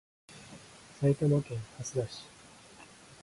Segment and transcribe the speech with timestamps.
[0.99, 2.23] 埼玉県蓮田市